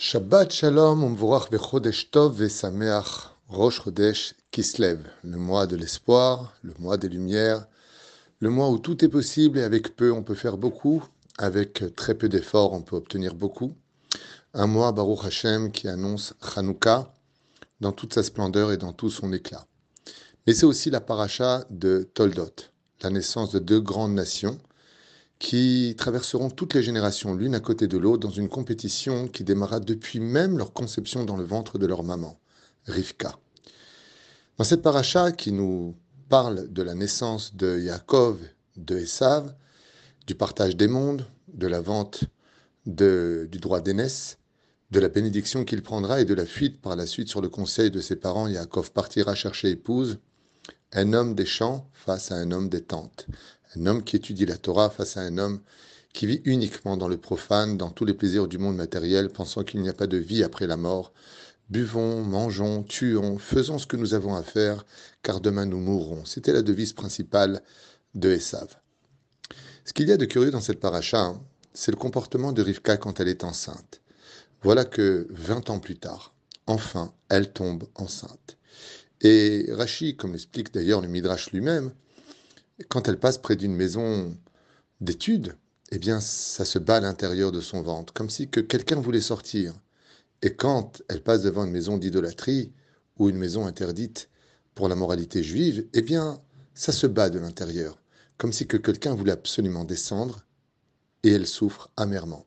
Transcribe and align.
Shabbat 0.00 0.52
Shalom, 0.52 1.02
Umvorach 1.02 1.50
Bechodesh 1.50 2.12
Tov 2.12 2.36
Vesameach 2.38 3.34
Rosh 3.48 3.82
Chodesh 3.82 4.32
Kislev, 4.52 5.00
le 5.24 5.38
mois 5.38 5.66
de 5.66 5.74
l'espoir, 5.74 6.54
le 6.62 6.72
mois 6.78 6.96
des 6.96 7.08
lumières, 7.08 7.66
le 8.38 8.48
mois 8.48 8.70
où 8.70 8.78
tout 8.78 9.04
est 9.04 9.08
possible 9.08 9.58
et 9.58 9.64
avec 9.64 9.96
peu 9.96 10.12
on 10.12 10.22
peut 10.22 10.36
faire 10.36 10.56
beaucoup, 10.56 11.02
avec 11.36 11.96
très 11.96 12.14
peu 12.14 12.28
d'efforts 12.28 12.74
on 12.74 12.80
peut 12.80 12.94
obtenir 12.94 13.34
beaucoup. 13.34 13.74
Un 14.54 14.68
mois 14.68 14.92
Baruch 14.92 15.24
Hashem 15.24 15.72
qui 15.72 15.88
annonce 15.88 16.32
Hanouka 16.54 17.12
dans 17.80 17.90
toute 17.90 18.14
sa 18.14 18.22
splendeur 18.22 18.70
et 18.70 18.76
dans 18.76 18.92
tout 18.92 19.10
son 19.10 19.32
éclat. 19.32 19.66
Mais 20.46 20.54
c'est 20.54 20.64
aussi 20.64 20.90
la 20.90 21.00
paracha 21.00 21.64
de 21.70 22.08
Toldot, 22.14 22.54
la 23.02 23.10
naissance 23.10 23.50
de 23.50 23.58
deux 23.58 23.80
grandes 23.80 24.14
nations, 24.14 24.60
qui 25.38 25.94
traverseront 25.96 26.50
toutes 26.50 26.74
les 26.74 26.82
générations 26.82 27.34
l'une 27.34 27.54
à 27.54 27.60
côté 27.60 27.86
de 27.86 27.96
l'autre 27.96 28.26
dans 28.26 28.34
une 28.34 28.48
compétition 28.48 29.28
qui 29.28 29.44
démarra 29.44 29.80
depuis 29.80 30.18
même 30.18 30.58
leur 30.58 30.72
conception 30.72 31.24
dans 31.24 31.36
le 31.36 31.44
ventre 31.44 31.78
de 31.78 31.86
leur 31.86 32.02
maman, 32.02 32.38
Rivka. 32.86 33.38
Dans 34.56 34.64
cette 34.64 34.82
paracha 34.82 35.30
qui 35.30 35.52
nous 35.52 35.94
parle 36.28 36.72
de 36.72 36.82
la 36.82 36.94
naissance 36.94 37.54
de 37.54 37.78
Yaakov, 37.78 38.38
de 38.76 38.98
Esav, 38.98 39.54
du 40.26 40.34
partage 40.34 40.76
des 40.76 40.88
mondes, 40.88 41.24
de 41.46 41.66
la 41.66 41.80
vente 41.80 42.24
du 42.84 43.58
droit 43.60 43.80
d'aînesse, 43.80 44.38
de 44.90 45.00
la 45.00 45.08
bénédiction 45.08 45.64
qu'il 45.64 45.82
prendra 45.82 46.20
et 46.20 46.24
de 46.24 46.34
la 46.34 46.46
fuite 46.46 46.80
par 46.80 46.96
la 46.96 47.06
suite 47.06 47.28
sur 47.28 47.40
le 47.40 47.48
conseil 47.48 47.90
de 47.90 48.00
ses 48.00 48.16
parents, 48.16 48.48
Yaakov 48.48 48.90
partira 48.92 49.34
chercher 49.34 49.70
épouse, 49.70 50.18
un 50.92 51.12
homme 51.12 51.34
des 51.34 51.46
champs 51.46 51.88
face 51.92 52.32
à 52.32 52.36
un 52.36 52.50
homme 52.50 52.68
des 52.68 52.82
tentes, 52.82 53.26
un 53.76 53.86
homme 53.86 54.02
qui 54.02 54.16
étudie 54.16 54.46
la 54.46 54.56
Torah 54.56 54.90
face 54.90 55.16
à 55.16 55.20
un 55.20 55.38
homme 55.38 55.60
qui 56.12 56.26
vit 56.26 56.40
uniquement 56.44 56.96
dans 56.96 57.08
le 57.08 57.18
profane, 57.18 57.76
dans 57.76 57.90
tous 57.90 58.04
les 58.04 58.14
plaisirs 58.14 58.48
du 58.48 58.58
monde 58.58 58.76
matériel, 58.76 59.30
pensant 59.30 59.62
qu'il 59.62 59.80
n'y 59.82 59.88
a 59.88 59.94
pas 59.94 60.06
de 60.06 60.16
vie 60.16 60.42
après 60.42 60.66
la 60.66 60.76
mort. 60.76 61.12
Buvons, 61.70 62.24
mangeons, 62.24 62.82
tuons, 62.82 63.38
faisons 63.38 63.78
ce 63.78 63.86
que 63.86 63.96
nous 63.96 64.14
avons 64.14 64.34
à 64.34 64.42
faire, 64.42 64.86
car 65.22 65.40
demain 65.40 65.66
nous 65.66 65.78
mourrons. 65.78 66.24
C'était 66.24 66.52
la 66.52 66.62
devise 66.62 66.94
principale 66.94 67.62
de 68.14 68.30
Esav. 68.30 68.76
Ce 69.84 69.92
qu'il 69.92 70.08
y 70.08 70.12
a 70.12 70.16
de 70.16 70.24
curieux 70.24 70.50
dans 70.50 70.60
cette 70.60 70.80
paracha, 70.80 71.20
hein, 71.20 71.42
c'est 71.74 71.90
le 71.90 71.96
comportement 71.96 72.52
de 72.52 72.62
Rivka 72.62 72.96
quand 72.96 73.20
elle 73.20 73.28
est 73.28 73.44
enceinte. 73.44 74.00
Voilà 74.62 74.84
que 74.84 75.28
20 75.30 75.70
ans 75.70 75.78
plus 75.78 75.98
tard, 75.98 76.34
enfin, 76.66 77.12
elle 77.28 77.52
tombe 77.52 77.84
enceinte. 77.94 78.56
Et 79.20 79.66
Rashi, 79.70 80.16
comme 80.16 80.32
l'explique 80.32 80.72
d'ailleurs 80.72 81.00
le 81.00 81.08
Midrash 81.08 81.52
lui-même, 81.52 81.92
quand 82.88 83.08
elle 83.08 83.18
passe 83.18 83.38
près 83.38 83.56
d'une 83.56 83.74
maison 83.74 84.36
d'études, 85.00 85.56
eh 85.90 85.98
bien, 85.98 86.20
ça 86.20 86.64
se 86.64 86.78
bat 86.78 86.96
à 86.96 87.00
l'intérieur 87.00 87.50
de 87.50 87.60
son 87.60 87.82
ventre, 87.82 88.12
comme 88.12 88.30
si 88.30 88.48
que 88.48 88.60
quelqu'un 88.60 89.00
voulait 89.00 89.20
sortir. 89.20 89.74
Et 90.42 90.54
quand 90.54 91.02
elle 91.08 91.22
passe 91.22 91.42
devant 91.42 91.64
une 91.64 91.72
maison 91.72 91.98
d'idolâtrie 91.98 92.72
ou 93.18 93.28
une 93.28 93.38
maison 93.38 93.66
interdite 93.66 94.28
pour 94.74 94.88
la 94.88 94.94
moralité 94.94 95.42
juive, 95.42 95.86
eh 95.94 96.02
bien, 96.02 96.40
ça 96.74 96.92
se 96.92 97.06
bat 97.06 97.30
de 97.30 97.38
l'intérieur, 97.38 98.00
comme 98.36 98.52
si 98.52 98.66
que 98.66 98.76
quelqu'un 98.76 99.14
voulait 99.14 99.32
absolument 99.32 99.84
descendre, 99.84 100.44
et 101.24 101.32
elle 101.32 101.46
souffre 101.46 101.90
amèrement. 101.96 102.46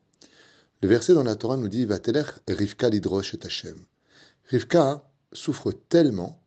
Le 0.81 0.87
verset 0.87 1.13
dans 1.13 1.23
la 1.23 1.35
Torah 1.35 1.57
nous 1.57 1.67
dit 1.67 1.85
Vatelech 1.85 2.27
Rivka 2.47 2.89
lidrosh 2.89 3.33
et 3.33 3.45
Hashem. 3.45 3.77
Rivka 4.45 5.03
souffre 5.33 5.71
tellement 5.71 6.41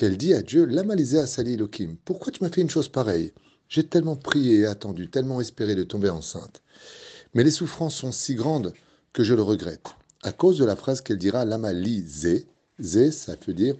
qu'elle 0.00 0.16
dit 0.16 0.32
à 0.32 0.40
Dieu, 0.40 0.64
Lamalisé 0.64 1.18
à 1.18 1.26
Sali 1.26 1.58
pourquoi 2.06 2.32
tu 2.32 2.42
m'as 2.42 2.48
fait 2.48 2.62
une 2.62 2.70
chose 2.70 2.88
pareille? 2.88 3.34
J'ai 3.68 3.86
tellement 3.86 4.16
prié 4.16 4.60
et 4.60 4.66
attendu, 4.66 5.10
tellement 5.10 5.42
espéré 5.42 5.74
de 5.74 5.84
tomber 5.84 6.08
enceinte. 6.08 6.62
Mais 7.34 7.44
les 7.44 7.50
souffrances 7.50 7.96
sont 7.96 8.10
si 8.10 8.34
grandes 8.34 8.72
que 9.12 9.22
je 9.22 9.34
le 9.34 9.42
regrette. 9.42 9.88
À 10.22 10.32
cause 10.32 10.56
de 10.56 10.64
la 10.64 10.74
phrase 10.74 11.02
qu'elle 11.02 11.18
dira, 11.18 11.44
Lamalisé, 11.44 12.46
Zé, 12.80 13.12
ça 13.12 13.36
veut 13.46 13.52
dire, 13.52 13.76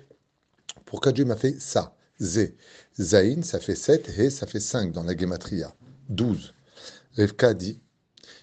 pourquoi 0.84 1.12
Dieu 1.12 1.24
m'a 1.24 1.36
fait 1.36 1.58
ça? 1.58 1.96
Zé. 2.20 2.54
Zaïn, 3.00 3.42
ça 3.42 3.58
fait 3.58 3.74
7, 3.74 4.18
et 4.18 4.28
ça 4.28 4.46
fait 4.46 4.60
5 4.60 4.92
dans 4.92 5.04
la 5.04 5.16
Gematria. 5.16 5.74
12. 6.10 6.52
Revka 7.16 7.54
dit, 7.54 7.80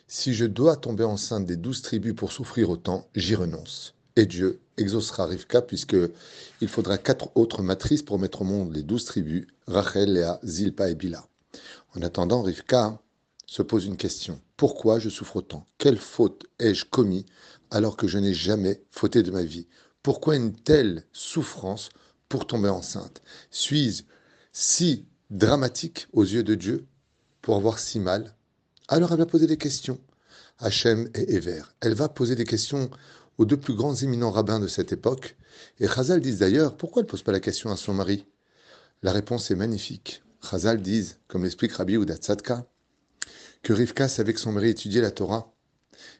si 0.08 0.34
je 0.34 0.46
dois 0.46 0.78
tomber 0.78 1.04
enceinte 1.04 1.46
des 1.46 1.58
douze 1.58 1.84
tribus 1.84 2.16
pour 2.16 2.32
souffrir 2.32 2.72
autant, 2.72 3.08
j'y 3.14 3.36
renonce 3.36 3.94
et 4.16 4.26
Dieu 4.26 4.60
exaucera 4.78 5.26
Rivka, 5.26 5.62
puisque 5.62 5.98
il 6.62 6.68
faudra 6.68 6.98
quatre 6.98 7.30
autres 7.36 7.62
matrices 7.62 8.04
pour 8.04 8.20
mettre 8.20 8.42
au 8.42 8.46
monde 8.46 8.76
les 8.76 8.84
douze 8.84 9.06
tribus, 9.06 9.48
Rachel, 9.68 10.14
Léa, 10.14 10.40
Zilpa 10.46 10.90
et 10.90 10.96
Bila. 10.96 11.28
En 11.96 12.02
attendant, 12.02 12.42
Rivka 12.42 13.00
se 13.46 13.62
pose 13.62 13.86
une 13.86 13.98
question. 13.98 14.42
Pourquoi 14.58 15.00
je 15.00 15.10
souffre 15.10 15.38
autant? 15.38 15.66
Quelle 15.78 15.98
faute 15.98 16.46
ai-je 16.60 16.86
commis 16.86 17.26
alors 17.72 17.98
que 17.98 18.08
je 18.08 18.18
n'ai 18.18 18.34
jamais 18.34 18.82
fauté 18.92 19.24
de 19.24 19.32
ma 19.32 19.44
vie? 19.44 19.68
Pourquoi 20.04 20.36
une 20.36 20.54
telle 20.54 21.06
souffrance 21.12 21.90
pour 22.30 22.48
tomber 22.48 22.70
enceinte? 22.70 23.22
Suis-je 23.52 24.04
si 24.52 25.06
dramatique 25.30 26.08
aux 26.14 26.24
yeux 26.24 26.44
de 26.44 26.56
Dieu 26.56 26.86
pour 27.42 27.56
avoir 27.56 27.80
si 27.80 28.00
mal? 28.00 28.36
Alors 28.88 29.12
elle 29.12 29.20
va 29.20 29.26
poser 29.26 29.48
des 29.48 29.58
questions. 29.58 30.00
Hachem 30.60 31.10
et 31.14 31.36
Ever. 31.36 31.62
Elle 31.82 31.94
va 31.94 32.10
poser 32.10 32.36
des 32.36 32.46
questions 32.46 32.90
aux 33.38 33.46
deux 33.46 33.58
plus 33.58 33.76
grands 33.76 33.96
éminents 33.96 34.32
rabbins 34.32 34.60
de 34.60 34.68
cette 34.68 34.92
époque. 34.92 35.36
Et 35.80 35.88
Chazal 35.88 36.22
dit 36.22 36.36
d'ailleurs, 36.36 36.76
pourquoi 36.76 37.02
elle 37.02 37.06
ne 37.06 37.12
pose 37.12 37.24
pas 37.24 37.32
la 37.32 37.40
question 37.40 37.72
à 37.72 37.78
son 37.78 37.94
mari? 37.94 38.26
La 39.04 39.12
réponse 39.12 39.52
est 39.52 39.56
magnifique. 39.56 40.24
Chazal 40.42 40.82
dit, 40.82 41.14
comme 41.28 41.44
l'explique 41.44 41.74
Rabbi 41.74 41.98
Oudat 41.98 42.18
que 43.64 43.74
Rivka 43.74 44.08
savait 44.08 44.34
que 44.34 44.40
son 44.40 44.52
mari 44.52 44.70
étudiait 44.70 45.02
la 45.02 45.12
Torah 45.12 45.52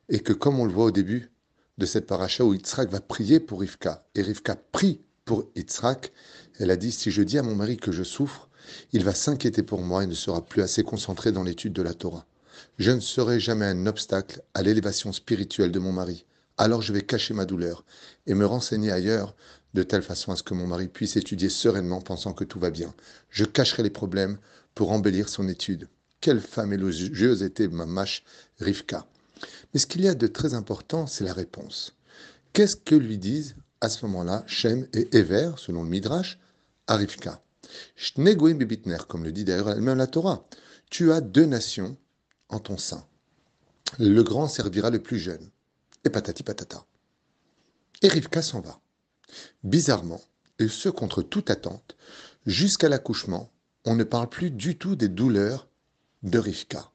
et 0.10 0.20
que 0.20 0.34
comme 0.34 0.60
on 0.60 0.66
le 0.66 0.74
voit 0.74 0.86
au 0.86 0.92
début 0.92 1.32
de 1.78 1.86
cette 1.86 2.08
paracha 2.08 2.44
où 2.44 2.54
Yitzhak 2.54 2.90
va 2.90 3.00
prier 3.00 3.40
pour 3.40 3.62
Rivka 3.62 4.06
et 4.16 4.22
Rivka 4.22 4.56
prie 4.72 5.02
pour 5.24 5.46
Yitzhak, 5.56 6.12
elle 6.60 6.72
a 6.72 6.76
dit 6.76 6.92
si 6.92 7.12
je 7.12 7.22
dis 7.22 7.38
à 7.38 7.44
mon 7.44 7.56
mari 7.56 7.78
que 7.78 7.92
je 7.92 8.04
souffre, 8.04 8.50
il 8.92 9.04
va 9.04 9.14
s'inquiéter 9.14 9.64
pour 9.64 9.82
moi 9.82 10.04
et 10.04 10.08
ne 10.08 10.14
sera 10.14 10.46
plus 10.46 10.62
assez 10.62 10.84
concentré 10.84 11.32
dans 11.32 11.44
l'étude 11.44 11.74
de 11.74 11.82
la 11.82 11.94
Torah. 11.94 12.26
Je 12.80 12.92
ne 12.92 13.00
serai 13.00 13.40
jamais 13.40 13.66
un 13.66 13.86
obstacle 13.86 14.42
à 14.54 14.64
l'élévation 14.64 15.14
spirituelle 15.14 15.72
de 15.72 15.80
mon 15.80 15.92
mari 15.92 16.26
alors 16.58 16.82
je 16.82 16.92
vais 16.92 17.02
cacher 17.02 17.34
ma 17.34 17.46
douleur 17.46 17.86
et 18.26 18.34
me 18.34 18.46
renseigner 18.46 18.92
ailleurs 18.92 19.36
de 19.74 19.84
telle 19.84 20.02
façon 20.02 20.32
à 20.32 20.36
ce 20.36 20.44
que 20.44 20.54
mon 20.54 20.68
mari 20.68 20.88
puisse 20.88 21.16
étudier 21.16 21.50
sereinement 21.50 22.02
pensant 22.02 22.34
que 22.34 22.44
tout 22.44 22.60
va 22.60 22.72
bien. 22.72 22.94
Je 23.30 23.46
cacherai 23.46 23.84
les 23.84 23.90
problèmes 23.90 24.38
pour 24.74 24.92
embellir 24.92 25.30
son 25.30 25.48
étude. 25.48 25.88
Quelle 26.20 26.42
femme 26.42 26.74
élogieuse 26.74 27.44
était 27.44 27.68
ma 27.68 27.86
mâche 27.86 28.24
Rivka. 28.60 29.06
Mais 29.74 29.80
ce 29.80 29.86
qu'il 29.86 30.02
y 30.02 30.08
a 30.08 30.16
de 30.16 30.28
très 30.28 30.56
important, 30.56 31.06
c'est 31.06 31.24
la 31.24 31.34
réponse. 31.34 31.94
Qu'est-ce 32.54 32.76
que 32.76 32.96
lui 32.96 33.20
disent 33.20 33.56
à 33.82 33.90
ce 33.90 34.06
moment-là 34.08 34.44
Shem 34.48 34.88
et 34.94 35.16
Ever, 35.16 35.52
selon 35.58 35.84
le 35.84 35.90
Midrash, 35.90 36.40
à 36.88 36.96
Rivka? 36.96 37.44
Comme 39.08 39.24
le 39.24 39.32
dit 39.32 39.44
d'ailleurs 39.44 39.70
elle-même 39.70 39.98
la 39.98 40.08
Torah. 40.08 40.48
Tu 40.90 41.12
as 41.12 41.22
deux 41.22 41.46
nations 41.46 41.96
en 42.50 42.60
ton 42.60 42.78
sein. 42.78 43.06
Le 44.00 44.24
grand 44.24 44.48
servira 44.48 44.90
le 44.90 45.04
plus 45.04 45.20
jeune 45.20 45.52
et 46.08 46.10
patati 46.10 46.44
patata. 46.44 46.86
Et 48.02 48.08
Rivka 48.08 48.42
s'en 48.42 48.62
va. 48.62 48.80
Bizarrement, 49.64 50.22
et 50.60 50.68
ce 50.68 50.90
contre 50.90 51.22
toute 51.22 51.52
attente, 51.52 51.96
jusqu'à 52.46 52.90
l'accouchement, 52.90 53.52
on 53.86 53.96
ne 53.96 54.04
parle 54.04 54.30
plus 54.30 54.50
du 54.50 54.78
tout 54.78 54.96
des 54.96 55.10
douleurs 55.10 55.68
de 56.24 56.40
Rivka. 56.40 56.92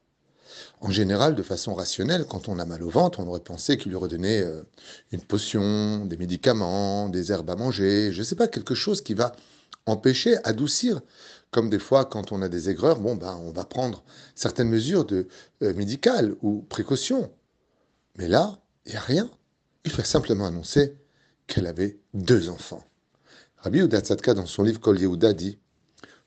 En 0.81 0.91
général, 0.91 1.35
de 1.35 1.43
façon 1.43 1.73
rationnelle, 1.75 2.25
quand 2.25 2.49
on 2.49 2.59
a 2.59 2.65
mal 2.65 2.83
au 2.83 2.89
ventre, 2.89 3.19
on 3.19 3.27
aurait 3.27 3.39
pensé 3.39 3.77
qu'il 3.77 3.91
lui 3.91 3.97
redonnait 3.97 4.41
euh, 4.41 4.63
une 5.11 5.21
potion, 5.21 6.05
des 6.05 6.17
médicaments, 6.17 7.07
des 7.09 7.31
herbes 7.31 7.49
à 7.49 7.55
manger, 7.55 8.11
je 8.11 8.19
ne 8.19 8.23
sais 8.23 8.35
pas, 8.35 8.47
quelque 8.47 8.75
chose 8.75 9.01
qui 9.01 9.13
va 9.13 9.35
empêcher, 9.85 10.37
adoucir. 10.43 11.01
Comme 11.51 11.69
des 11.69 11.79
fois, 11.79 12.05
quand 12.05 12.31
on 12.31 12.41
a 12.41 12.49
des 12.49 12.69
aigreurs, 12.69 12.99
bon, 12.99 13.15
ben, 13.15 13.39
on 13.43 13.51
va 13.51 13.63
prendre 13.63 14.03
certaines 14.35 14.69
mesures 14.69 15.05
de, 15.05 15.27
euh, 15.61 15.73
médicales 15.75 16.35
ou 16.41 16.63
précautions. 16.63 17.31
Mais 18.17 18.27
là, 18.27 18.59
il 18.85 18.91
n'y 18.91 18.97
a 18.97 19.01
rien. 19.01 19.29
Il 19.85 19.91
fait 19.91 20.05
simplement 20.05 20.45
annoncer 20.45 20.95
qu'elle 21.47 21.67
avait 21.67 21.99
deux 22.13 22.49
enfants. 22.49 22.83
Rabbi 23.57 23.79
Yehuda 23.79 24.01
dans 24.33 24.45
son 24.45 24.63
livre 24.63 24.79
Kol 24.79 24.99
Yehuda, 24.99 25.33
dit 25.33 25.59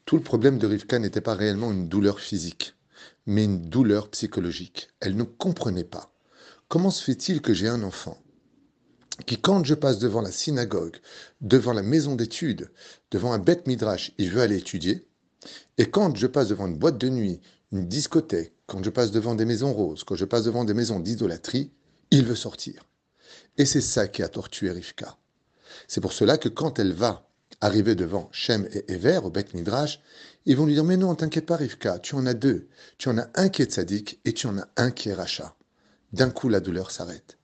Tout 0.05 0.17
le 0.17 0.23
problème 0.23 0.58
de 0.58 0.67
Rivka 0.67 0.99
n'était 0.99 1.20
pas 1.20 1.35
réellement 1.35 1.73
une 1.73 1.88
douleur 1.88 2.20
physique, 2.20 2.75
mais 3.26 3.44
une 3.44 3.69
douleur 3.69 4.11
psychologique. 4.11 4.88
Elle 5.00 5.17
ne 5.17 5.23
comprenait 5.23 5.85
pas. 5.85 6.12
Comment 6.69 6.91
se 6.91 7.05
fait-il 7.05 7.43
que 7.43 7.55
j'ai 7.55 7.69
un 7.69 7.82
enfant 7.82 8.19
qui, 9.25 9.41
quand 9.41 9.64
je 9.64 9.75
passe 9.75 9.99
devant 9.99 10.20
la 10.20 10.31
synagogue, 10.31 10.97
devant 11.41 11.73
la 11.73 11.82
maison 11.82 12.17
d'études, 12.17 12.70
devant 13.11 13.32
un 13.32 13.38
bête 13.38 13.67
midrash, 13.67 14.12
il 14.19 14.31
veut 14.31 14.43
aller 14.43 14.58
étudier, 14.58 15.06
et 15.79 15.87
quand 15.87 16.14
je 16.17 16.26
passe 16.26 16.49
devant 16.49 16.67
une 16.67 16.76
boîte 16.76 16.99
de 16.99 17.08
nuit, 17.08 17.41
une 17.73 17.87
discothèque, 17.88 18.53
quand 18.67 18.85
je 18.85 18.91
passe 18.91 19.12
devant 19.12 19.35
des 19.35 19.47
maisons 19.47 19.73
roses, 19.73 20.05
quand 20.05 20.17
je 20.17 20.26
passe 20.26 20.44
devant 20.44 20.64
des 20.64 20.75
maisons 20.75 21.00
d'idolâtrie, 21.00 21.73
il 22.17 22.25
veut 22.25 22.35
sortir. 22.35 22.83
Et 23.59 23.67
c'est 23.67 23.81
ça 23.81 24.09
qui 24.09 24.23
a 24.23 24.29
torturé 24.29 24.73
Rivka. 24.73 25.17
C'est 25.87 26.01
pour 26.01 26.13
cela 26.13 26.39
que 26.39 26.49
quand 26.49 26.79
elle 26.79 26.93
va 26.93 27.29
arriver 27.61 27.95
devant 27.95 28.29
Shem 28.33 28.69
et 28.73 28.91
Ever 28.93 29.19
au 29.19 29.31
Beth 29.31 29.55
Midrash, 29.55 30.01
ils 30.47 30.57
vont 30.57 30.67
lui 30.67 30.75
dire 30.75 30.85
Mais 30.85 30.97
non, 30.97 31.15
t'inquiète 31.15 31.47
pas, 31.47 31.57
Rivka, 31.57 31.99
tu 31.99 32.15
en 32.15 32.27
as 32.27 32.35
deux. 32.35 32.69
Tu 32.99 33.09
en 33.09 33.19
as 33.19 33.29
un 33.35 33.49
qui 33.49 33.63
est 33.63 33.73
sadique 33.73 34.21
et 34.25 34.33
tu 34.33 34.47
en 34.47 34.59
as 34.59 34.69
un 34.77 34.91
qui 34.91 35.11
est 35.11 35.15
rachat. 35.15 35.55
D'un 36.13 36.31
coup, 36.31 36.49
la 36.49 36.61
douleur 36.61 36.91
s'arrête. 36.91 37.37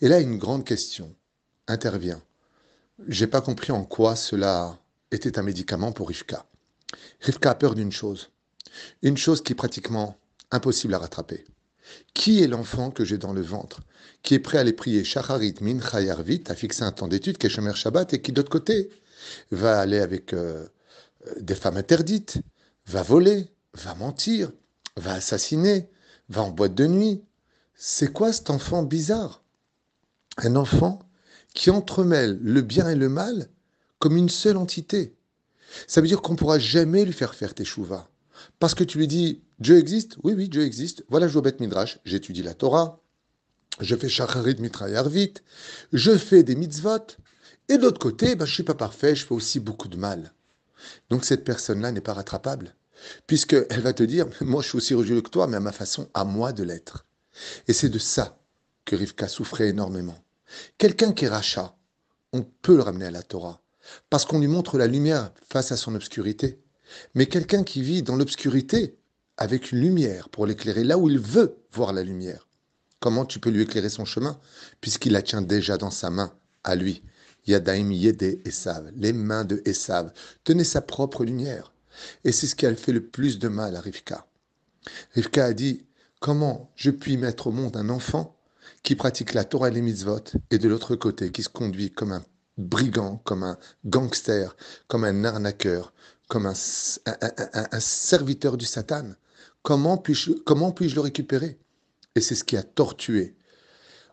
Et 0.00 0.08
là, 0.08 0.20
une 0.20 0.38
grande 0.38 0.64
question 0.64 1.14
intervient. 1.66 2.22
J'ai 3.08 3.26
pas 3.26 3.40
compris 3.40 3.72
en 3.72 3.84
quoi 3.84 4.14
cela 4.14 4.78
était 5.10 5.38
un 5.38 5.42
médicament 5.42 5.92
pour 5.92 6.08
Rivka. 6.08 6.46
Rivka 7.20 7.50
a 7.50 7.54
peur 7.54 7.74
d'une 7.74 7.92
chose. 7.92 8.30
Une 9.02 9.16
chose 9.16 9.42
qui 9.42 9.52
est 9.52 9.56
pratiquement 9.56 10.16
impossible 10.50 10.94
à 10.94 10.98
rattraper. 10.98 11.44
Qui 12.14 12.42
est 12.42 12.46
l'enfant 12.46 12.90
que 12.90 13.04
j'ai 13.04 13.18
dans 13.18 13.32
le 13.32 13.40
ventre, 13.40 13.80
qui 14.22 14.34
est 14.34 14.38
prêt 14.38 14.58
à 14.58 14.60
aller 14.62 14.72
prier 14.72 15.04
Shacharit 15.04 15.54
Min 15.60 15.80
Chayarvit, 15.80 16.44
à 16.48 16.54
fixer 16.54 16.82
un 16.82 16.92
temps 16.92 17.08
d'étude, 17.08 17.38
qui 17.38 17.48
Shabbat, 17.48 18.14
et 18.14 18.20
qui, 18.20 18.32
d'autre 18.32 18.50
côté, 18.50 18.90
va 19.50 19.80
aller 19.80 19.98
avec 19.98 20.32
euh, 20.32 20.66
euh, 21.26 21.34
des 21.40 21.54
femmes 21.54 21.76
interdites, 21.76 22.38
va 22.86 23.02
voler, 23.02 23.48
va 23.74 23.94
mentir, 23.94 24.50
va 24.96 25.14
assassiner, 25.14 25.88
va 26.28 26.42
en 26.42 26.50
boîte 26.50 26.74
de 26.74 26.86
nuit. 26.86 27.22
C'est 27.74 28.12
quoi 28.12 28.32
cet 28.32 28.50
enfant 28.50 28.82
bizarre? 28.82 29.42
Un 30.38 30.56
enfant 30.56 31.00
qui 31.54 31.70
entremêle 31.70 32.38
le 32.42 32.62
bien 32.62 32.88
et 32.88 32.94
le 32.94 33.08
mal 33.08 33.48
comme 33.98 34.16
une 34.16 34.28
seule 34.28 34.56
entité. 34.56 35.14
Ça 35.86 36.00
veut 36.00 36.08
dire 36.08 36.22
qu'on 36.22 36.32
ne 36.32 36.38
pourra 36.38 36.58
jamais 36.58 37.04
lui 37.04 37.12
faire 37.12 37.34
faire 37.34 37.54
tes 37.54 37.64
chouvas. 37.64 38.08
Parce 38.58 38.74
que 38.74 38.84
tu 38.84 38.98
lui 38.98 39.06
dis, 39.06 39.42
Dieu 39.58 39.78
existe? 39.78 40.16
Oui, 40.22 40.32
oui, 40.34 40.48
Dieu 40.48 40.62
existe. 40.62 41.04
Voilà, 41.08 41.28
je 41.28 41.38
vais 41.38 41.54
Midrash, 41.60 41.98
j'étudie 42.04 42.42
la 42.42 42.54
Torah, 42.54 43.00
je 43.80 43.96
fais 43.96 44.08
Shacharit 44.08 44.56
Mitrayarvit, 44.60 45.34
je 45.92 46.16
fais 46.16 46.42
des 46.42 46.54
mitzvot. 46.54 47.16
Et 47.68 47.78
de 47.78 47.82
l'autre 47.82 48.00
côté, 48.00 48.34
ben, 48.34 48.44
je 48.44 48.50
ne 48.50 48.54
suis 48.54 48.62
pas 48.62 48.74
parfait, 48.74 49.14
je 49.14 49.24
fais 49.24 49.34
aussi 49.34 49.60
beaucoup 49.60 49.88
de 49.88 49.96
mal. 49.96 50.32
Donc 51.08 51.24
cette 51.24 51.44
personne-là 51.44 51.92
n'est 51.92 52.00
pas 52.00 52.14
rattrapable, 52.14 52.74
puisqu'elle 53.26 53.80
va 53.80 53.92
te 53.92 54.02
dire, 54.02 54.26
moi 54.40 54.62
je 54.62 54.68
suis 54.68 54.76
aussi 54.76 54.94
religieux 54.94 55.22
que 55.22 55.30
toi, 55.30 55.46
mais 55.46 55.56
à 55.56 55.60
ma 55.60 55.72
façon, 55.72 56.08
à 56.14 56.24
moi 56.24 56.52
de 56.52 56.62
l'être. 56.62 57.06
Et 57.68 57.72
c'est 57.72 57.88
de 57.88 57.98
ça 57.98 58.38
que 58.84 58.96
Rivka 58.96 59.28
souffrait 59.28 59.68
énormément. 59.68 60.18
Quelqu'un 60.78 61.12
qui 61.12 61.26
est 61.26 61.28
rachat, 61.28 61.76
on 62.32 62.42
peut 62.42 62.76
le 62.76 62.82
ramener 62.82 63.06
à 63.06 63.10
la 63.10 63.22
Torah, 63.22 63.60
parce 64.08 64.24
qu'on 64.24 64.40
lui 64.40 64.48
montre 64.48 64.78
la 64.78 64.86
lumière 64.86 65.32
face 65.48 65.72
à 65.72 65.76
son 65.76 65.94
obscurité. 65.94 66.60
Mais 67.14 67.26
quelqu'un 67.26 67.62
qui 67.62 67.82
vit 67.82 68.02
dans 68.02 68.16
l'obscurité, 68.16 68.96
avec 69.36 69.72
une 69.72 69.80
lumière 69.80 70.28
pour 70.28 70.46
l'éclairer 70.46 70.84
là 70.84 70.98
où 70.98 71.08
il 71.08 71.18
veut 71.18 71.56
voir 71.72 71.92
la 71.92 72.02
lumière, 72.02 72.46
comment 73.00 73.24
tu 73.24 73.40
peux 73.40 73.50
lui 73.50 73.62
éclairer 73.62 73.88
son 73.88 74.04
chemin, 74.04 74.38
puisqu'il 74.80 75.12
la 75.12 75.22
tient 75.22 75.42
déjà 75.42 75.76
dans 75.76 75.90
sa 75.90 76.10
main, 76.10 76.32
à 76.62 76.76
lui. 76.76 77.02
Yadaim 77.46 77.90
Yede 77.90 78.46
Esav, 78.46 78.92
les 78.96 79.12
mains 79.12 79.44
de 79.44 79.62
Esav, 79.64 80.12
tenez 80.44 80.64
sa 80.64 80.82
propre 80.82 81.24
lumière. 81.24 81.72
Et 82.24 82.32
c'est 82.32 82.46
ce 82.46 82.54
qui 82.54 82.66
a 82.66 82.74
fait 82.74 82.92
le 82.92 83.04
plus 83.04 83.38
de 83.38 83.48
mal 83.48 83.76
à 83.76 83.80
Rivka. 83.80 84.26
Rivka 85.14 85.46
a 85.46 85.52
dit, 85.52 85.86
comment 86.20 86.70
je 86.76 86.90
puis 86.90 87.16
mettre 87.16 87.48
au 87.48 87.52
monde 87.52 87.76
un 87.76 87.88
enfant 87.88 88.36
qui 88.82 88.94
pratique 88.94 89.34
la 89.34 89.44
Torah 89.44 89.68
et 89.68 89.72
les 89.72 89.82
mitzvot, 89.82 90.20
et 90.50 90.58
de 90.58 90.68
l'autre 90.68 90.96
côté, 90.96 91.32
qui 91.32 91.42
se 91.42 91.48
conduit 91.48 91.90
comme 91.90 92.12
un 92.12 92.24
brigand, 92.56 93.20
comme 93.24 93.42
un 93.42 93.58
gangster, 93.84 94.56
comme 94.86 95.04
un 95.04 95.24
arnaqueur, 95.24 95.92
comme 96.28 96.46
un, 96.46 96.54
serviteur 96.54 98.56
du 98.56 98.66
Satan? 98.66 99.14
Comment 99.62 99.98
puis-je 99.98 100.94
le 100.94 101.00
récupérer? 101.00 101.58
Et 102.14 102.20
c'est 102.20 102.34
ce 102.34 102.44
qui 102.44 102.56
a 102.56 102.62
tortué, 102.62 103.34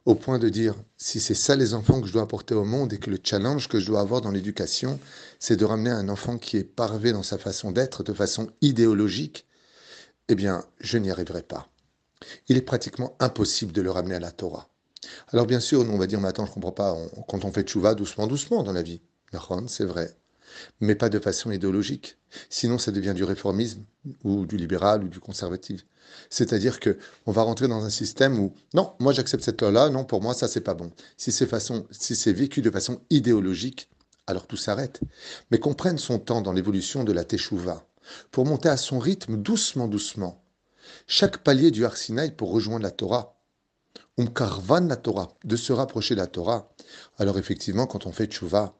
au 0.06 0.16
point 0.16 0.40
de 0.40 0.50
dire, 0.50 0.76
si 0.98 1.20
c'est 1.20 1.34
ça 1.34 1.56
les 1.56 1.74
enfants 1.74 2.02
que 2.02 2.08
je 2.08 2.14
dois 2.14 2.24
apporter 2.24 2.56
au 2.56 2.64
monde 2.64 2.94
et 2.94 3.00
que 3.00 3.10
le 3.10 3.20
challenge 3.22 3.68
que 3.68 3.80
je 3.80 3.88
dois 3.88 4.02
avoir 4.02 4.22
dans 4.22 4.32
l'éducation, 4.32 5.00
c'est 5.40 5.58
de 5.58 5.66
ramener 5.66 5.90
un 5.90 6.10
enfant 6.10 6.38
qui 6.38 6.58
est 6.58 6.64
parvé 6.64 7.12
dans 7.12 7.24
sa 7.24 7.38
façon 7.38 7.72
d'être, 7.72 8.04
de 8.04 8.14
façon 8.14 8.50
idéologique, 8.62 9.46
eh 10.30 10.36
bien, 10.36 10.64
je 10.80 10.98
n'y 10.98 11.12
arriverai 11.12 11.44
pas 11.44 11.70
il 12.48 12.58
est 12.58 12.62
pratiquement 12.62 13.16
impossible 13.20 13.72
de 13.72 13.82
le 13.82 13.92
ramener 13.92 14.16
à 14.16 14.20
la 14.20 14.32
Torah. 14.32 14.70
Alors 15.30 15.46
bien 15.46 15.60
sûr, 15.60 15.84
nous 15.86 15.94
on 15.94 15.98
va 15.98 16.08
dire, 16.08 16.20
mais 16.20 16.28
attends, 16.28 16.46
je 16.46 16.52
ne 16.52 16.56
comprends 16.56 16.72
pas, 16.72 16.98
quand 17.28 17.46
on 17.46 17.52
fait 17.52 17.64
tchouva, 17.64 17.96
doucement, 17.96 18.28
doucement 18.28 18.64
dans 18.64 18.74
la 18.74 18.82
vie. 18.82 19.02
C'est 19.68 19.86
vrai. 19.86 20.16
Mais 20.80 20.96
pas 20.96 21.10
de 21.10 21.20
façon 21.20 21.52
idéologique. 21.52 22.18
Sinon, 22.50 22.78
ça 22.78 22.92
devient 22.92 23.14
du 23.16 23.24
réformisme, 23.24 23.84
ou 24.24 24.46
du 24.46 24.58
libéral, 24.58 25.04
ou 25.04 25.08
du 25.08 25.20
conservatif. 25.20 25.86
C'est-à-dire 26.30 26.80
que 26.80 26.98
on 27.26 27.32
va 27.32 27.42
rentrer 27.42 27.68
dans 27.68 27.84
un 27.84 27.90
système 27.90 28.40
où, 28.40 28.54
non, 28.74 28.94
moi 29.00 29.14
j'accepte 29.14 29.44
cette 29.44 29.62
loi-là, 29.62 29.90
non, 29.90 30.06
pour 30.06 30.22
moi, 30.22 30.34
ça 30.34 30.48
c'est 30.48 30.62
pas 30.62 30.74
bon. 30.74 30.92
Si 31.18 31.32
c'est 31.32 31.48
façon, 31.48 31.86
si 31.92 32.16
c'est 32.16 32.34
vécu 32.34 32.62
de 32.62 32.72
façon 32.72 33.02
idéologique, 33.10 33.90
alors 34.26 34.48
tout 34.48 34.58
s'arrête. 34.58 35.02
Mais 35.52 35.60
qu'on 35.60 35.74
prenne 35.74 35.98
son 35.98 36.20
temps 36.20 36.42
dans 36.42 36.54
l'évolution 36.54 37.04
de 37.04 37.14
la 37.14 37.24
teshuva, 37.24 37.86
pour 38.32 38.46
monter 38.46 38.70
à 38.70 38.78
son 38.78 39.00
rythme 39.00 39.38
doucement, 39.38 39.88
doucement, 39.88 40.44
chaque 41.08 41.40
palier 41.40 41.72
du 41.72 41.86
Arsinaï 41.86 42.32
pour 42.32 42.52
rejoindre 42.52 42.84
la 42.84 42.92
Torah. 42.92 43.38
Umkarvan 44.18 44.88
la 44.88 44.96
Torah, 44.96 45.30
de 45.44 45.56
se 45.56 45.74
rapprocher 45.74 46.16
de 46.16 46.20
la 46.20 46.28
Torah. 46.28 46.70
Alors 47.20 47.38
effectivement, 47.38 47.86
quand 47.86 48.06
on 48.06 48.12
fait 48.12 48.26
tchouva, 48.26 48.76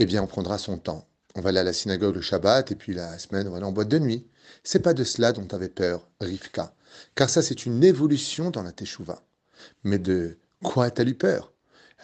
eh 0.00 0.06
bien 0.06 0.22
on 0.22 0.26
prendra 0.26 0.56
son 0.56 0.78
temps. 0.78 1.06
On 1.36 1.42
va 1.42 1.50
aller 1.50 1.58
à 1.58 1.64
la 1.64 1.74
synagogue 1.74 2.14
le 2.14 2.22
Shabbat 2.22 2.72
et 2.72 2.74
puis 2.74 2.94
la 2.94 3.18
semaine, 3.18 3.46
on 3.46 3.50
va 3.50 3.58
aller 3.58 3.66
en 3.66 3.72
boîte 3.72 3.88
de 3.88 3.98
nuit. 3.98 4.26
C'est 4.64 4.80
pas 4.80 4.94
de 4.94 5.04
cela 5.04 5.32
dont 5.32 5.46
avait 5.52 5.68
peur 5.68 6.08
Rivka, 6.20 6.74
car 7.14 7.28
ça 7.28 7.42
c'est 7.42 7.66
une 7.66 7.84
évolution 7.84 8.50
dans 8.50 8.62
la 8.62 8.72
Teshuvah. 8.72 9.22
Mais 9.84 9.98
de 9.98 10.38
quoi 10.64 10.86
a-t-elle 10.86 11.10
eu 11.10 11.14
peur? 11.14 11.52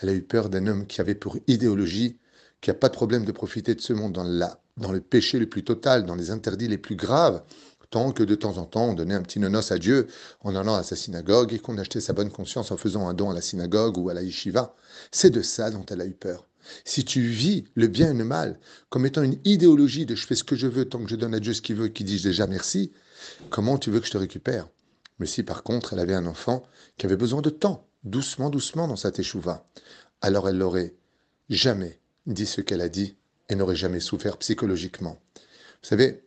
Elle 0.01 0.11
a 0.11 0.13
eu 0.13 0.23
peur 0.23 0.51
d'un 0.51 0.67
homme 0.67 0.87
qui 0.87 1.01
avait 1.01 1.15
pour 1.15 1.39
idéologie 1.47 2.19
qui 2.61 2.69
n'a 2.71 2.75
pas 2.75 2.89
de 2.89 2.95
problème 2.95 3.25
de 3.25 3.33
profiter 3.33 3.75
de 3.75 3.81
ce 3.81 3.95
monde 3.95 4.13
dans, 4.13 4.25
la, 4.25 4.61
dans 4.77 4.93
le 4.93 5.01
péché 5.01 5.39
le 5.39 5.49
plus 5.49 5.65
total, 5.65 6.05
dans 6.05 6.15
les 6.15 6.31
interdits 6.31 6.69
les 6.69 6.79
plus 6.79 6.97
graves, 6.97 7.43
tant 7.89 8.13
que 8.13 8.23
de 8.23 8.35
temps 8.35 8.59
en 8.59 8.67
temps 8.67 8.91
on 8.91 8.95
donnait 8.95 9.15
un 9.15 9.23
petit 9.23 9.39
nonos 9.39 9.73
à 9.73 9.79
Dieu 9.79 10.07
en 10.41 10.55
allant 10.55 10.75
à 10.75 10.83
sa 10.83 10.97
synagogue 10.97 11.55
et 11.55 11.59
qu'on 11.59 11.79
achetait 11.79 12.01
sa 12.01 12.13
bonne 12.13 12.31
conscience 12.31 12.71
en 12.73 12.77
faisant 12.77 13.09
un 13.09 13.15
don 13.15 13.31
à 13.31 13.35
la 13.35 13.41
synagogue 13.41 13.97
ou 13.97 14.11
à 14.11 14.15
la 14.15 14.23
yeshiva. 14.23 14.75
C'est 15.13 15.31
de 15.31 15.41
ça 15.41 15.71
dont 15.71 15.87
elle 15.87 16.03
a 16.03 16.07
eu 16.07 16.15
peur. 16.15 16.47
Si 16.85 17.05
tu 17.05 17.21
vis 17.21 17.65
le 17.75 17.87
bien 17.87 18.11
et 18.11 18.19
le 18.19 18.25
mal 18.25 18.59
comme 18.89 19.07
étant 19.07 19.23
une 19.23 19.39
idéologie 19.45 20.07
de 20.07 20.15
je 20.15 20.27
fais 20.27 20.35
ce 20.35 20.45
que 20.45 20.57
je 20.57 20.67
veux 20.67 20.89
tant 20.89 21.03
que 21.03 21.11
je 21.11 21.17
donne 21.17 21.35
à 21.35 21.41
Dieu 21.41 21.55
ce 21.55 21.63
qu'il 21.63 21.77
veut 21.77 21.87
et 21.87 21.93
qu'il 21.93 22.07
dit 22.07 22.21
déjà 22.21 22.47
merci, 22.47 22.93
comment 23.51 23.79
tu 23.79 23.91
veux 23.91 24.01
que 24.01 24.07
je 24.07 24.13
te 24.13 24.19
récupère? 24.19 24.69
Mais 25.19 25.27
si 25.27 25.43
par 25.43 25.63
contre 25.63 25.93
elle 25.93 26.01
avait 26.01 26.15
un 26.15 26.27
enfant 26.27 26.63
qui 26.97 27.07
avait 27.07 27.17
besoin 27.17 27.43
de 27.43 27.51
temps, 27.51 27.89
doucement, 28.05 28.51
doucement 28.51 28.89
dans 28.89 28.97
sa 28.97 29.11
teshuva, 29.11 29.67
alors 30.21 30.49
elle 30.49 30.59
n'aurait 30.59 30.95
jamais 31.49 32.01
dit 32.27 32.47
ce 32.47 32.61
qu'elle 32.61 32.81
a 32.81 32.89
dit 32.89 33.17
et 33.49 33.55
n'aurait 33.55 33.77
jamais 33.77 34.01
souffert 34.01 34.37
psychologiquement. 34.39 35.21
Vous 35.83 35.89
savez, 35.89 36.25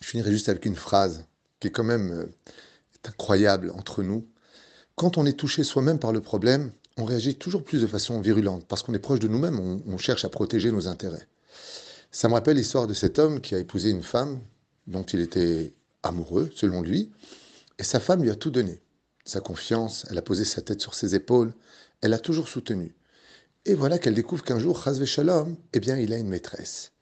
je 0.00 0.06
finirai 0.08 0.32
juste 0.32 0.48
avec 0.48 0.64
une 0.64 0.76
phrase 0.76 1.24
qui 1.60 1.68
est 1.68 1.70
quand 1.70 1.84
même 1.84 2.10
euh, 2.12 2.26
incroyable 3.04 3.70
entre 3.70 4.02
nous. 4.02 4.26
Quand 4.96 5.16
on 5.18 5.26
est 5.26 5.38
touché 5.38 5.64
soi-même 5.64 5.98
par 5.98 6.12
le 6.12 6.20
problème, 6.20 6.72
on 6.96 7.04
réagit 7.04 7.36
toujours 7.36 7.64
plus 7.64 7.80
de 7.80 7.86
façon 7.86 8.20
virulente 8.20 8.66
parce 8.66 8.82
qu'on 8.82 8.94
est 8.94 8.98
proche 8.98 9.20
de 9.20 9.28
nous-mêmes, 9.28 9.58
on, 9.86 9.98
cherche 9.98 10.24
à 10.24 10.28
protéger 10.28 10.70
nos 10.70 10.88
intérêts. 10.88 11.26
Ça 12.10 12.28
me 12.28 12.34
rappelle 12.34 12.56
l'histoire 12.56 12.86
de 12.86 12.94
cet 12.94 13.18
homme 13.18 13.40
qui 13.40 13.54
a 13.54 13.58
épousé 13.58 13.90
une 13.90 14.02
femme 14.02 14.40
dont 14.86 15.02
il 15.02 15.20
était 15.20 15.72
amoureux, 16.02 16.50
selon 16.54 16.82
lui, 16.82 17.10
et 17.78 17.84
sa 17.84 18.00
femme 18.00 18.22
lui 18.22 18.30
a 18.30 18.34
tout 18.34 18.50
donné. 18.50 18.80
Sa 19.24 19.40
confiance, 19.40 20.04
elle 20.10 20.18
a 20.18 20.22
posé 20.22 20.44
sa 20.44 20.60
tête 20.60 20.80
sur 20.80 20.94
ses 20.94 21.14
épaules, 21.14 21.54
elle 22.00 22.12
a 22.12 22.18
toujours 22.18 22.48
soutenu. 22.48 22.94
Et 23.64 23.74
voilà 23.74 23.98
qu'elle 23.98 24.14
découvre 24.14 24.42
qu'un 24.42 24.58
jour, 24.58 24.82
Chazve 24.82 25.04
Shalom, 25.04 25.56
eh 25.72 25.80
bien, 25.80 25.96
il 25.96 26.12
a 26.12 26.18
une 26.18 26.28
maîtresse. 26.28 26.92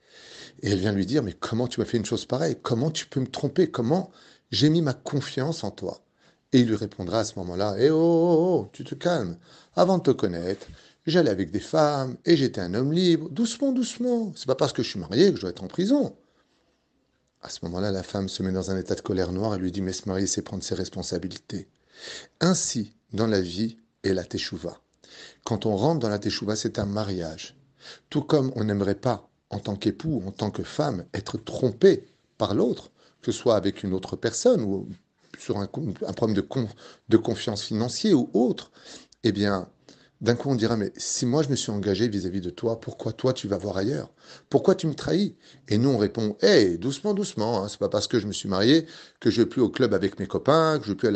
Et 0.62 0.70
elle 0.70 0.78
vient 0.78 0.92
lui 0.92 1.06
dire, 1.06 1.22
mais 1.22 1.32
comment 1.32 1.66
tu 1.66 1.80
m'as 1.80 1.86
fait 1.86 1.96
une 1.96 2.04
chose 2.04 2.26
pareille? 2.26 2.58
Comment 2.62 2.90
tu 2.90 3.06
peux 3.06 3.20
me 3.20 3.26
tromper? 3.26 3.70
Comment 3.70 4.10
j'ai 4.50 4.68
mis 4.68 4.82
ma 4.82 4.92
confiance 4.92 5.64
en 5.64 5.70
toi? 5.70 6.04
Et 6.52 6.60
il 6.60 6.66
lui 6.66 6.76
répondra 6.76 7.20
à 7.20 7.24
ce 7.24 7.38
moment-là, 7.38 7.76
eh 7.78 7.90
oh, 7.90 7.96
oh, 7.96 8.00
oh, 8.00 8.60
oh 8.64 8.70
tu 8.72 8.84
te 8.84 8.94
calmes. 8.94 9.36
Avant 9.76 9.98
de 9.98 10.02
te 10.02 10.10
connaître, 10.10 10.66
j'allais 11.06 11.30
avec 11.30 11.50
des 11.52 11.60
femmes 11.60 12.16
et 12.24 12.36
j'étais 12.36 12.60
un 12.60 12.74
homme 12.74 12.92
libre. 12.92 13.28
Doucement, 13.30 13.72
doucement. 13.72 14.32
C'est 14.34 14.46
pas 14.46 14.56
parce 14.56 14.72
que 14.72 14.82
je 14.82 14.90
suis 14.90 14.98
marié 14.98 15.30
que 15.30 15.36
je 15.36 15.42
dois 15.42 15.50
être 15.50 15.62
en 15.62 15.68
prison. 15.68 16.16
À 17.42 17.48
ce 17.48 17.64
moment-là, 17.64 17.90
la 17.90 18.02
femme 18.02 18.28
se 18.28 18.42
met 18.42 18.52
dans 18.52 18.70
un 18.70 18.76
état 18.76 18.94
de 18.94 19.00
colère 19.00 19.32
noire 19.32 19.54
et 19.54 19.58
lui 19.58 19.72
dit, 19.72 19.80
mais 19.80 19.92
se 19.92 20.08
marier, 20.08 20.26
c'est 20.26 20.42
prendre 20.42 20.62
ses 20.62 20.74
responsabilités. 20.74 21.68
Ainsi, 22.40 22.94
dans 23.12 23.26
la 23.26 23.40
vie 23.40 23.78
est 24.02 24.12
la 24.12 24.24
teshuva. 24.24 24.80
Quand 25.44 25.66
on 25.66 25.76
rentre 25.76 26.00
dans 26.00 26.08
la 26.08 26.18
teshuva, 26.18 26.56
c'est 26.56 26.78
un 26.78 26.86
mariage. 26.86 27.56
Tout 28.10 28.22
comme 28.22 28.52
on 28.56 28.64
n'aimerait 28.64 28.94
pas 28.94 29.30
en 29.50 29.58
tant 29.58 29.76
qu'époux, 29.76 30.22
en 30.26 30.32
tant 30.32 30.50
que 30.50 30.62
femme, 30.62 31.04
être 31.14 31.38
trompé 31.38 32.06
par 32.38 32.54
l'autre, 32.54 32.90
que 33.22 33.32
ce 33.32 33.38
soit 33.38 33.56
avec 33.56 33.82
une 33.82 33.92
autre 33.92 34.16
personne 34.16 34.62
ou 34.62 34.88
sur 35.40 35.58
un, 35.58 35.66
problème 35.66 36.36
de, 37.08 37.16
confiance 37.16 37.62
financière 37.62 38.18
ou 38.18 38.30
autre, 38.34 38.70
eh 39.24 39.32
bien, 39.32 39.68
d'un 40.20 40.34
coup, 40.34 40.50
on 40.50 40.54
dira, 40.54 40.76
mais 40.76 40.92
si 40.96 41.24
moi 41.24 41.42
je 41.42 41.48
me 41.48 41.56
suis 41.56 41.70
engagé 41.70 42.06
vis-à-vis 42.06 42.42
de 42.42 42.50
toi, 42.50 42.78
pourquoi 42.78 43.12
toi 43.12 43.32
tu 43.32 43.48
vas 43.48 43.56
voir 43.56 43.78
ailleurs? 43.78 44.12
Pourquoi 44.50 44.74
tu 44.74 44.86
me 44.86 44.94
trahis? 44.94 45.34
Et 45.68 45.78
nous, 45.78 45.88
on 45.88 45.96
répond, 45.96 46.36
hé, 46.42 46.76
doucement, 46.76 47.14
doucement, 47.14 47.64
hein, 47.64 47.68
c'est 47.68 47.78
pas 47.78 47.88
parce 47.88 48.06
que 48.06 48.18
je 48.18 48.26
me 48.26 48.32
suis 48.32 48.48
marié 48.48 48.86
que 49.18 49.30
je 49.30 49.40
vais 49.40 49.46
plus 49.46 49.62
au 49.62 49.70
club 49.70 49.94
avec 49.94 50.18
mes 50.18 50.26
copains, 50.26 50.78
que 50.78 50.84
je 50.84 50.90
vais 50.90 50.96
plus 50.96 51.08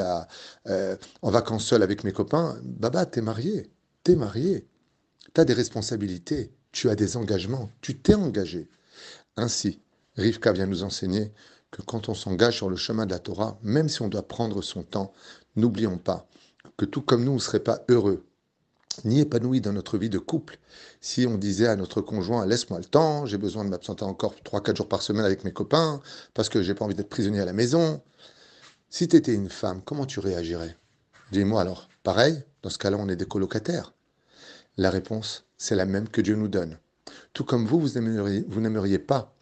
euh, 0.68 0.96
en 1.20 1.30
vacances 1.30 1.66
seul 1.66 1.82
avec 1.82 2.02
mes 2.02 2.12
copains. 2.12 2.58
Baba, 2.62 3.04
t'es 3.04 3.20
marié, 3.20 3.70
t'es 4.04 4.16
marié, 4.16 4.66
t'as 5.34 5.44
des 5.44 5.54
responsabilités, 5.54 6.54
tu 6.72 6.88
as 6.88 6.94
des 6.94 7.18
engagements, 7.18 7.70
tu 7.82 7.98
t'es 7.98 8.14
engagé. 8.14 8.70
Ainsi, 9.36 9.82
Rivka 10.16 10.52
vient 10.52 10.66
nous 10.66 10.82
enseigner 10.82 11.32
que 11.74 11.82
quand 11.82 12.08
on 12.08 12.14
s'engage 12.14 12.56
sur 12.56 12.70
le 12.70 12.76
chemin 12.76 13.04
de 13.04 13.10
la 13.10 13.18
Torah, 13.18 13.58
même 13.64 13.88
si 13.88 14.00
on 14.00 14.06
doit 14.06 14.28
prendre 14.28 14.62
son 14.62 14.84
temps, 14.84 15.12
n'oublions 15.56 15.98
pas 15.98 16.28
que 16.76 16.84
tout 16.84 17.02
comme 17.02 17.24
nous, 17.24 17.32
on 17.32 17.36
ne 17.36 17.40
serait 17.40 17.58
pas 17.58 17.80
heureux 17.88 18.24
ni 19.04 19.18
épanoui 19.18 19.60
dans 19.60 19.72
notre 19.72 19.98
vie 19.98 20.08
de 20.08 20.18
couple. 20.18 20.60
Si 21.00 21.26
on 21.26 21.36
disait 21.36 21.66
à 21.66 21.74
notre 21.74 22.00
conjoint 22.00 22.46
laisse-moi 22.46 22.78
le 22.78 22.84
temps, 22.84 23.26
j'ai 23.26 23.38
besoin 23.38 23.64
de 23.64 23.70
m'absenter 23.70 24.04
encore 24.04 24.36
3-4 24.44 24.76
jours 24.76 24.88
par 24.88 25.02
semaine 25.02 25.24
avec 25.24 25.42
mes 25.42 25.52
copains 25.52 26.00
parce 26.32 26.48
que 26.48 26.62
j'ai 26.62 26.74
pas 26.74 26.84
envie 26.84 26.94
d'être 26.94 27.08
prisonnier 27.08 27.40
à 27.40 27.44
la 27.44 27.52
maison. 27.52 28.00
Si 28.88 29.08
tu 29.08 29.16
étais 29.16 29.34
une 29.34 29.50
femme, 29.50 29.82
comment 29.84 30.06
tu 30.06 30.20
réagirais? 30.20 30.76
Dis-moi 31.32 31.60
alors, 31.60 31.88
pareil, 32.04 32.44
dans 32.62 32.70
ce 32.70 32.78
cas-là, 32.78 32.98
on 33.00 33.08
est 33.08 33.16
des 33.16 33.26
colocataires. 33.26 33.94
La 34.76 34.90
réponse, 34.90 35.44
c'est 35.58 35.74
la 35.74 35.86
même 35.86 36.08
que 36.08 36.20
Dieu 36.20 36.36
nous 36.36 36.46
donne. 36.46 36.78
Tout 37.32 37.44
comme 37.44 37.66
vous, 37.66 37.80
vous 37.80 38.60
n'aimeriez 38.60 38.98
pas 39.00 39.33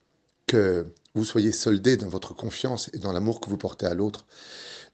que 0.53 0.93
vous 1.15 1.25
soyez 1.25 1.51
soldés 1.51 1.97
dans 1.97 2.11
votre 2.11 2.35
confiance 2.35 2.91
et 2.93 2.99
dans 2.99 3.13
l'amour 3.13 3.41
que 3.41 3.49
vous 3.49 3.57
portez 3.57 3.87
à 3.87 3.95
l'autre. 3.95 4.27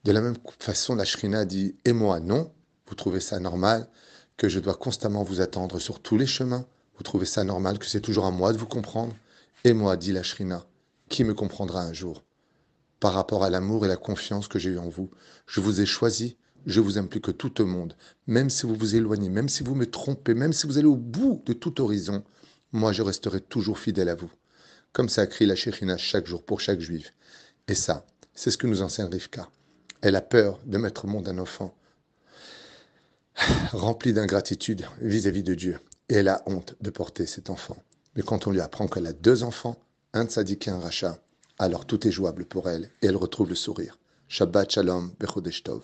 De 0.05 0.13
la 0.13 0.21
même 0.21 0.37
façon, 0.57 0.95
la 0.95 1.03
Shrina 1.03 1.43
dit 1.43 1.75
Et 1.83 1.91
moi, 1.91 2.21
non. 2.21 2.53
Vous 2.87 2.95
trouvez 2.95 3.19
ça 3.19 3.41
normal 3.41 3.89
que 4.37 4.47
je 4.47 4.61
dois 4.61 4.75
constamment 4.75 5.21
vous 5.21 5.41
attendre 5.41 5.77
sur 5.77 5.99
tous 6.01 6.17
les 6.17 6.25
chemins 6.25 6.65
Vous 6.95 7.03
trouvez 7.03 7.25
ça 7.25 7.43
normal 7.43 7.77
que 7.77 7.87
c'est 7.87 7.99
toujours 7.99 8.25
à 8.25 8.31
moi 8.31 8.53
de 8.53 8.57
vous 8.57 8.67
comprendre 8.67 9.13
Et 9.65 9.73
moi, 9.73 9.97
dit 9.97 10.13
la 10.13 10.23
Shrina, 10.23 10.65
qui 11.09 11.25
me 11.25 11.33
comprendra 11.33 11.81
un 11.81 11.91
jour? 11.91 12.23
Par 13.01 13.11
rapport 13.11 13.43
à 13.43 13.49
l'amour 13.49 13.83
et 13.83 13.89
la 13.89 13.97
confiance 13.97 14.47
que 14.47 14.59
j'ai 14.59 14.69
eu 14.69 14.79
en 14.79 14.87
vous, 14.87 15.11
je 15.45 15.59
vous 15.59 15.81
ai 15.81 15.85
choisi, 15.85 16.37
je 16.67 16.79
vous 16.79 16.97
aime 16.97 17.09
plus 17.09 17.19
que 17.19 17.31
tout 17.31 17.51
le 17.59 17.65
monde. 17.65 17.97
Même 18.27 18.49
si 18.49 18.65
vous 18.65 18.75
vous 18.75 18.95
éloignez, 18.95 19.27
même 19.27 19.49
si 19.49 19.63
vous 19.63 19.75
me 19.75 19.91
trompez, 19.91 20.35
même 20.35 20.53
si 20.53 20.67
vous 20.67 20.77
allez 20.77 20.87
au 20.87 20.95
bout 20.95 21.43
de 21.45 21.51
tout 21.51 21.81
horizon, 21.81 22.23
moi 22.71 22.93
je 22.93 23.01
resterai 23.01 23.41
toujours 23.41 23.77
fidèle 23.77 24.07
à 24.07 24.15
vous. 24.15 24.31
Comme 24.93 25.09
ça 25.09 25.27
crie 25.27 25.45
la 25.45 25.55
Shrina 25.55 25.97
chaque 25.97 26.27
jour 26.27 26.43
pour 26.43 26.59
chaque 26.59 26.79
juif. 26.79 27.13
Et 27.67 27.75
ça, 27.75 28.05
c'est 28.33 28.51
ce 28.51 28.57
que 28.57 28.67
nous 28.67 28.81
enseigne 28.81 29.07
Rivka. 29.07 29.49
Elle 30.01 30.15
a 30.15 30.21
peur 30.21 30.59
de 30.65 30.77
mettre 30.77 31.05
au 31.05 31.07
monde 31.07 31.27
un 31.27 31.37
enfant 31.37 31.75
remplie 33.71 34.13
d'ingratitude 34.13 34.85
vis-à-vis 35.01 35.43
de 35.43 35.55
Dieu. 35.55 35.79
Et 36.09 36.15
elle 36.15 36.27
a 36.27 36.41
honte 36.45 36.75
de 36.81 36.89
porter 36.89 37.25
cet 37.25 37.49
enfant. 37.49 37.83
Mais 38.15 38.23
quand 38.23 38.47
on 38.47 38.51
lui 38.51 38.61
apprend 38.61 38.87
qu'elle 38.87 39.07
a 39.07 39.13
deux 39.13 39.43
enfants, 39.43 39.77
un 40.13 40.25
tzaddik 40.25 40.67
et 40.67 40.71
un 40.71 40.79
rachat, 40.79 41.19
alors 41.59 41.85
tout 41.85 42.07
est 42.07 42.11
jouable 42.11 42.45
pour 42.45 42.69
elle 42.69 42.89
et 43.01 43.07
elle 43.07 43.17
retrouve 43.17 43.49
le 43.49 43.55
sourire. 43.55 43.97
Shabbat 44.27 44.71
Shalom, 44.71 45.13
Bechodesh 45.19 45.63
Tov. 45.63 45.83